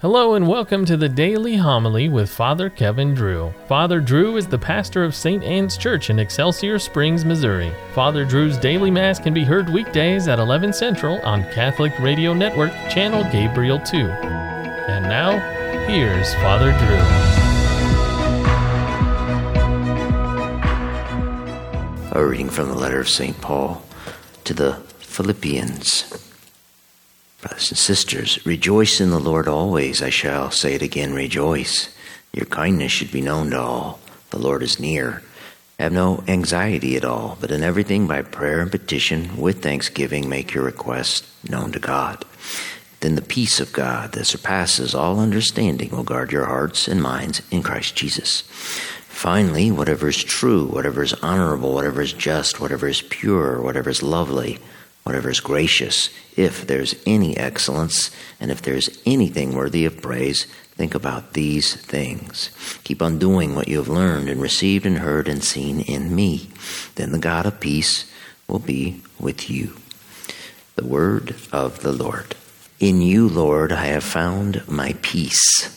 [0.00, 3.54] Hello and welcome to the Daily Homily with Father Kevin Drew.
[3.66, 5.42] Father Drew is the pastor of St.
[5.42, 7.72] Anne's Church in Excelsior Springs, Missouri.
[7.94, 12.72] Father Drew's daily mass can be heard weekdays at 11 Central on Catholic Radio Network,
[12.90, 13.96] channel Gabriel 2.
[13.96, 15.38] And now,
[15.86, 16.72] here's Father
[22.12, 22.20] Drew.
[22.20, 23.40] A reading from the letter of St.
[23.40, 23.82] Paul
[24.44, 26.25] to the Philippians.
[27.46, 30.02] Brothers and sisters, rejoice in the Lord always.
[30.02, 31.94] I shall say it again, rejoice.
[32.32, 34.00] Your kindness should be known to all.
[34.30, 35.22] The Lord is near.
[35.78, 40.54] Have no anxiety at all, but in everything by prayer and petition, with thanksgiving, make
[40.54, 42.24] your requests known to God.
[42.98, 47.42] Then the peace of God that surpasses all understanding will guard your hearts and minds
[47.52, 48.40] in Christ Jesus.
[49.06, 54.02] Finally, whatever is true, whatever is honorable, whatever is just, whatever is pure, whatever is
[54.02, 54.58] lovely,
[55.06, 58.10] whatever is gracious, if there's any excellence,
[58.40, 62.50] and if there's anything worthy of praise, think about these things.
[62.82, 66.50] Keep on doing what you have learned and received and heard and seen in me.
[66.96, 68.10] Then the God of peace
[68.48, 69.76] will be with you.
[70.74, 72.34] The word of the Lord.
[72.80, 75.72] In you, Lord, I have found my peace.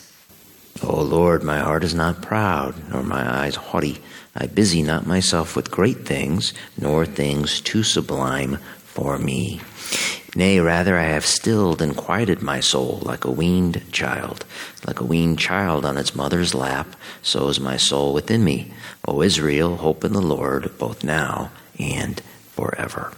[0.82, 4.02] O Lord, my heart is not proud, nor my eyes haughty.
[4.34, 8.58] I busy not myself with great things, nor things too sublime
[8.92, 9.60] for me.
[10.36, 14.44] Nay, rather, I have stilled and quieted my soul like a weaned child.
[14.86, 18.72] Like a weaned child on its mother's lap, so is my soul within me.
[19.04, 22.20] O Israel, hope in the Lord, both now and
[22.52, 23.12] forever.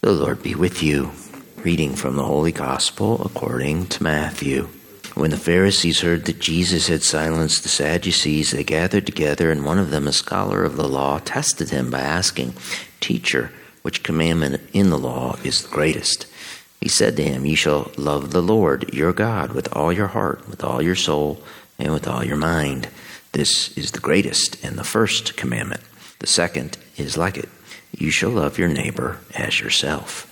[0.00, 1.12] The Lord be with you.
[1.58, 4.68] Reading from the Holy Gospel according to Matthew.
[5.14, 9.78] When the Pharisees heard that Jesus had silenced the Sadducees, they gathered together, and one
[9.78, 12.54] of them, a scholar of the law, tested him by asking,
[13.00, 16.26] Teacher, which commandment in the law is the greatest?
[16.80, 20.48] He said to him, You shall love the Lord your God with all your heart,
[20.48, 21.40] with all your soul,
[21.78, 22.88] and with all your mind.
[23.32, 25.82] This is the greatest and the first commandment.
[26.18, 27.48] The second is like it
[27.92, 30.28] You shall love your neighbor as yourself.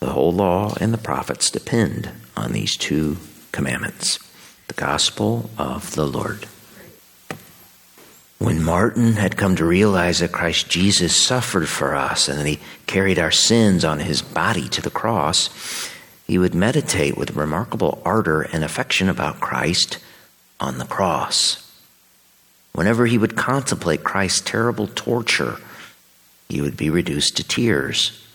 [0.00, 3.18] The whole law and the prophets depend on these two
[3.52, 4.18] commandments.
[4.68, 6.46] The gospel of the Lord.
[8.42, 12.58] When Martin had come to realize that Christ Jesus suffered for us and that he
[12.88, 15.88] carried our sins on his body to the cross,
[16.26, 19.98] he would meditate with remarkable ardor and affection about Christ
[20.58, 21.72] on the cross.
[22.72, 25.58] Whenever he would contemplate Christ's terrible torture,
[26.48, 28.26] he would be reduced to tears.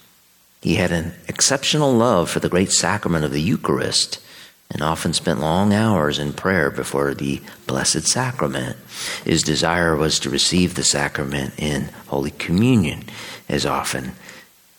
[0.62, 4.22] He had an exceptional love for the great sacrament of the Eucharist
[4.70, 8.78] and often spent long hours in prayer before the Blessed Sacrament.
[9.24, 13.04] His desire was to receive the sacrament in Holy Communion
[13.48, 14.14] as often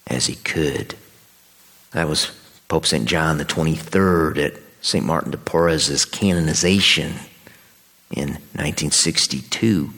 [0.07, 0.95] as he could.
[1.93, 2.31] That was
[2.69, 3.07] Pope St.
[3.07, 5.05] John the 23rd at St.
[5.05, 7.15] Martin de Porres' canonization
[8.11, 9.91] in 1962.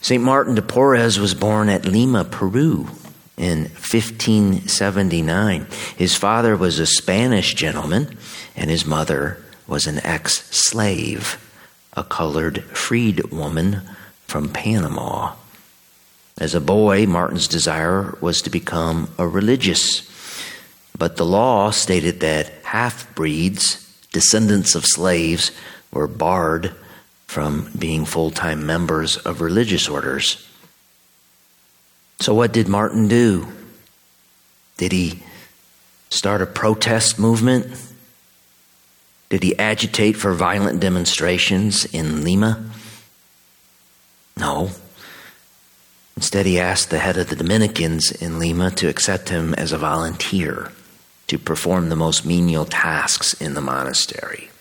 [0.00, 0.22] St.
[0.22, 2.88] Martin de Porres was born at Lima, Peru
[3.36, 5.66] in 1579.
[5.96, 8.16] His father was a Spanish gentleman,
[8.54, 11.38] and his mother was an ex slave,
[11.94, 13.82] a colored freed woman
[14.26, 15.34] from Panama.
[16.38, 20.08] As a boy, Martin's desire was to become a religious,
[20.96, 23.78] but the law stated that half breeds,
[24.12, 25.52] descendants of slaves,
[25.92, 26.74] were barred
[27.26, 30.46] from being full time members of religious orders.
[32.22, 33.48] So, what did Martin do?
[34.76, 35.18] Did he
[36.08, 37.66] start a protest movement?
[39.28, 42.64] Did he agitate for violent demonstrations in Lima?
[44.36, 44.70] No.
[46.16, 49.78] Instead, he asked the head of the Dominicans in Lima to accept him as a
[49.78, 50.70] volunteer
[51.26, 54.51] to perform the most menial tasks in the monastery.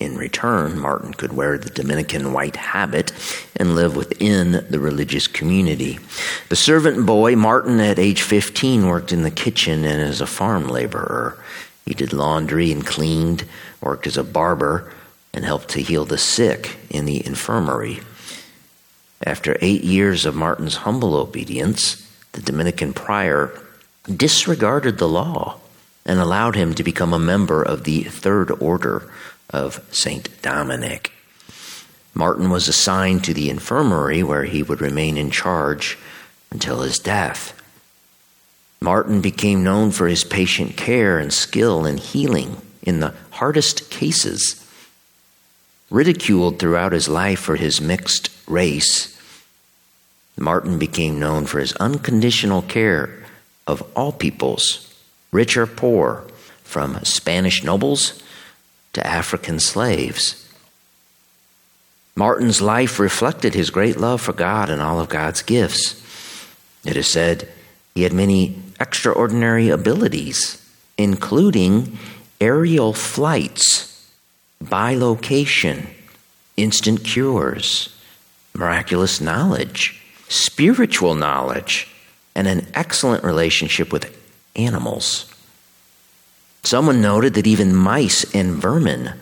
[0.00, 3.12] In return, Martin could wear the Dominican white habit
[3.54, 5.98] and live within the religious community.
[6.48, 10.68] The servant boy, Martin, at age 15, worked in the kitchen and as a farm
[10.68, 11.38] laborer.
[11.84, 13.44] He did laundry and cleaned,
[13.82, 14.90] worked as a barber,
[15.34, 18.00] and helped to heal the sick in the infirmary.
[19.26, 23.52] After eight years of Martin's humble obedience, the Dominican prior
[24.10, 25.60] disregarded the law
[26.06, 29.10] and allowed him to become a member of the Third Order
[29.50, 30.28] of St.
[30.42, 31.12] Dominic.
[32.14, 35.98] Martin was assigned to the infirmary where he would remain in charge
[36.50, 37.56] until his death.
[38.80, 44.56] Martin became known for his patient care and skill in healing in the hardest cases.
[45.90, 49.16] Ridiculed throughout his life for his mixed race,
[50.36, 53.24] Martin became known for his unconditional care
[53.66, 54.92] of all peoples,
[55.30, 56.24] rich or poor,
[56.64, 58.22] from Spanish nobles
[58.92, 60.48] to African slaves.
[62.16, 66.02] Martin's life reflected his great love for God and all of God's gifts.
[66.84, 67.48] It is said
[67.94, 70.62] he had many extraordinary abilities,
[70.98, 71.98] including
[72.40, 74.10] aerial flights,
[74.62, 75.86] bilocation,
[76.56, 77.94] instant cures,
[78.54, 81.88] miraculous knowledge, spiritual knowledge,
[82.34, 84.16] and an excellent relationship with
[84.56, 85.29] animals.
[86.62, 89.14] Someone noted that even mice and vermin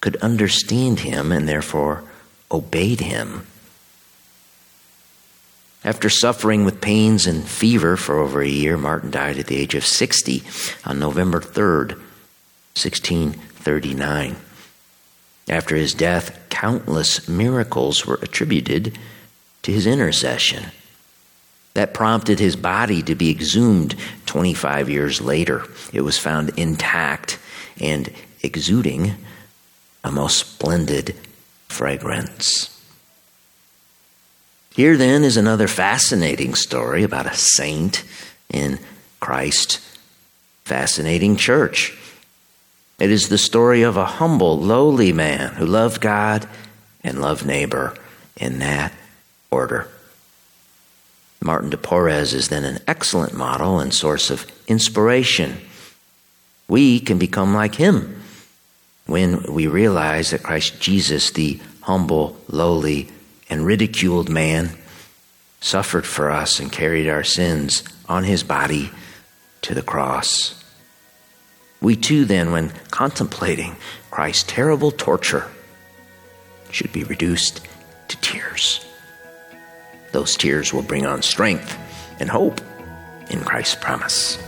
[0.00, 2.04] could understand him and therefore
[2.50, 3.46] obeyed him.
[5.84, 9.74] After suffering with pains and fever for over a year, Martin died at the age
[9.74, 10.42] of 60
[10.84, 11.90] on November 3rd,
[12.74, 14.36] 1639.
[15.48, 18.98] After his death, countless miracles were attributed
[19.62, 20.72] to his intercession.
[21.76, 25.66] That prompted his body to be exhumed 25 years later.
[25.92, 27.38] It was found intact
[27.78, 28.10] and
[28.42, 29.14] exuding
[30.02, 31.14] a most splendid
[31.68, 32.72] fragrance.
[34.74, 38.04] Here, then, is another fascinating story about a saint
[38.48, 38.78] in
[39.20, 39.80] Christ.
[40.64, 41.94] Fascinating church.
[42.98, 46.48] It is the story of a humble, lowly man who loved God
[47.04, 47.94] and loved neighbor
[48.34, 48.94] in that
[49.50, 49.88] order.
[51.46, 55.56] Martin de Porres is then an excellent model and source of inspiration.
[56.66, 58.20] We can become like him
[59.06, 63.08] when we realize that Christ Jesus, the humble, lowly,
[63.48, 64.76] and ridiculed man,
[65.60, 68.90] suffered for us and carried our sins on his body
[69.62, 70.64] to the cross.
[71.80, 73.76] We too, then, when contemplating
[74.10, 75.48] Christ's terrible torture,
[76.72, 77.60] should be reduced.
[80.16, 81.76] Those tears will bring on strength
[82.20, 82.62] and hope
[83.28, 84.38] in Christ's promise.